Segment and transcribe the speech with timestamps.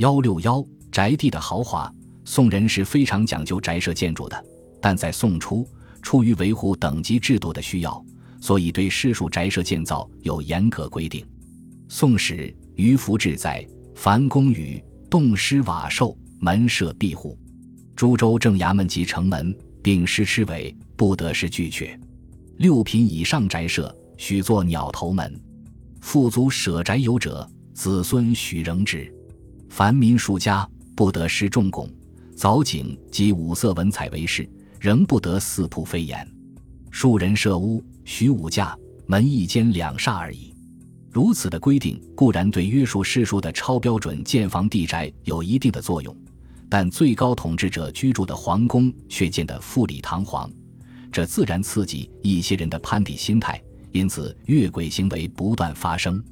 [0.00, 1.92] 幺六幺宅地的豪华，
[2.24, 4.44] 宋人是非常讲究宅舍建筑的，
[4.80, 5.68] 但在宋初，
[6.00, 8.02] 出于维护等级制度的需要，
[8.40, 11.20] 所以对世庶宅舍建造有严格规定。
[11.86, 12.34] 《宋史·
[12.76, 13.62] 于福志》载：
[13.94, 17.38] 凡宫宇，洞师瓦兽，门设壁户。
[17.94, 21.94] 诸州正衙门及城门，并施螭尾，不得是巨阙。
[22.56, 25.38] 六品以上宅舍，许作鸟头门。
[26.00, 29.14] 富足舍宅有者，子孙许仍之。
[29.70, 31.88] 凡民庶家，不得施重拱、
[32.36, 34.46] 藻井及五色文彩为饰，
[34.80, 36.28] 仍不得四铺飞檐。
[36.90, 38.76] 庶人设屋，许五架，
[39.06, 40.52] 门一间两煞而已。
[41.08, 46.14] 如此的规定固然对约束世庶的超标准建房地宅有一定的作用。
[46.68, 50.50] 但最高统治者居住的皇宫却建得富丽堂皇，
[51.12, 53.60] 这自然刺激一些人的攀比心态，
[53.92, 56.22] 因此越轨行为不断发生。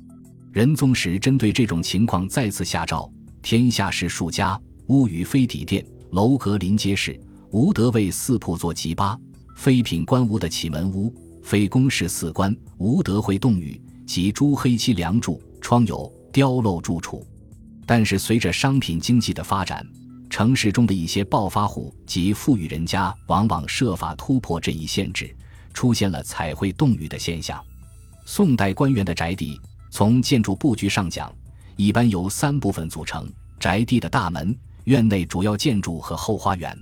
[0.53, 3.11] 仁宗时针对这种情况再次下诏：
[3.43, 7.19] 天下士数家，屋宇非底殿，楼阁临街市，
[7.51, 9.19] 无德为四铺作吉八；
[9.57, 17.27] 非品官屋的启门屋，非宫室四官，无德会洞宇及朱黑漆梁柱，窗有雕镂柱础。
[17.87, 19.87] 但是随着商品经济的发展，
[20.29, 25.35] 城市中的一些暴发户及富裕人家，往往设法突破这一限制，
[25.73, 27.59] 出现了彩绘洞宇的现象。
[28.27, 29.59] 宋代官员的宅邸，
[29.91, 31.35] 从建筑布局上讲，
[31.79, 33.25] 一般由三部分组成：
[33.61, 34.53] 宅地的大门、
[34.87, 36.77] 院内主要建筑和后花园。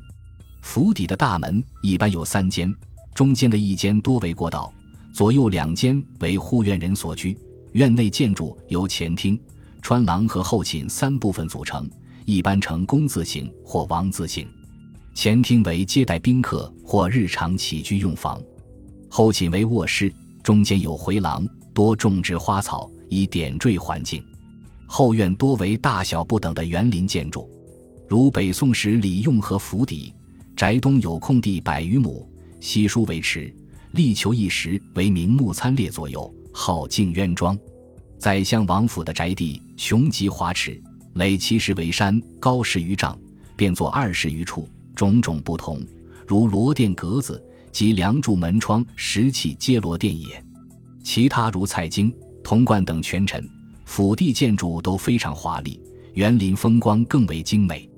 [0.63, 2.75] 府邸的大门一般有三间，
[3.15, 4.73] 中间的一间多为过道，
[5.13, 7.37] 左右两间为护院人所居。
[7.73, 9.39] 院内建筑由前厅、
[9.83, 11.87] 穿廊和后寝三部分组成。
[12.25, 14.49] 一般呈工字形或王字形，
[15.15, 18.41] 前厅为接待宾客或日常起居用房，
[19.11, 20.11] 后寝为卧室，
[20.43, 24.25] 中间有回廊，多种植花草以点缀环境。
[24.87, 27.51] 后院多为大小不等的园林建筑，
[28.09, 30.15] 如北宋时李用和府邸，
[30.57, 32.27] 宅东有空地百余亩，
[32.61, 33.55] 西书为池，
[33.93, 37.59] 力求一时为名目参列左右，号静渊庄。
[38.19, 40.81] 宰相王府的宅地雄极华池。
[41.15, 43.19] 垒七十为山，高十余丈，
[43.57, 45.81] 变作二十余处，种种不同，
[46.27, 47.43] 如罗殿格子
[47.73, 50.45] 及梁柱门窗石砌皆罗殿也。
[51.03, 52.15] 其他如蔡京、
[52.45, 53.49] 童贯等权臣
[53.87, 55.81] 府邸建筑都非常华丽，
[56.15, 57.89] 园林风光更为精美。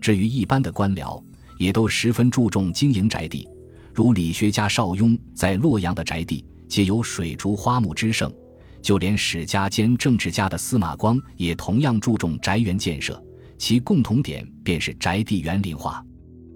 [0.00, 1.20] 至于一般的官僚，
[1.58, 3.48] 也都十分注重经营宅地，
[3.92, 8.32] 如理学家邵雍在洛阳的宅地，皆有水竹花木之盛。
[8.80, 13.20] 就连史家兼政治家的司马光也同样注重宅园建设，
[13.58, 16.04] 其共同点便是宅地园林化。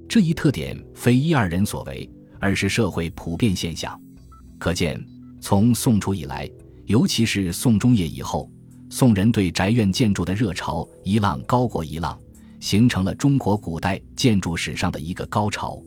[0.08, 2.08] 这一特点非一二人所为，
[2.38, 3.98] 而是社会普遍现象。
[4.58, 5.02] 可见，
[5.40, 6.48] 从宋初以来，
[6.86, 8.50] 尤其是宋中叶以后，
[8.96, 12.16] 宋人对宅院建筑的热潮一浪高过一浪，
[12.60, 15.82] 形成了中国古代建筑史上的一个高潮。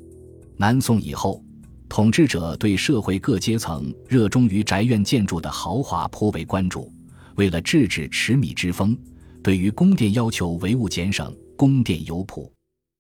[0.58, 1.42] 南宋以后。
[1.88, 6.92] 统治者对社会各阶层热衷于宅院建筑的豪华颇为关注，
[7.36, 8.94] 为了制止持米之风，
[9.42, 12.52] 对于宫殿要求唯物简省，宫殿有谱；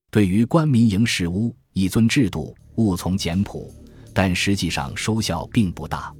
[0.09, 3.69] 对于官民营事屋以尊制度，务从简朴，
[4.13, 6.15] 但实际上收效并不大。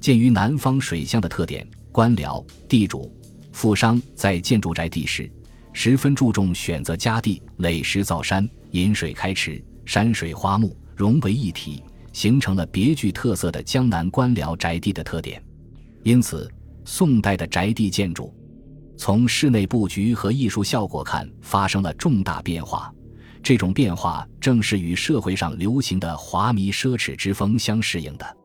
[0.00, 3.12] 鉴于南方水乡的特点，官僚、地主、
[3.54, 5.30] 富商在建筑宅地时，
[5.72, 11.82] 十分注重选择佳地，垒石造山，引水开池，山水花木融为一体。
[12.12, 15.42] 形成了别具特色的江南官僚宅地的特点，
[16.04, 16.48] 因此
[16.84, 18.32] 宋代的宅地建筑，
[18.96, 22.92] 从室内布局和艺术效果看发生了重大变化。
[23.42, 28.36] 这种变化正是与社会上流行的华靡奢侈之风相适应的。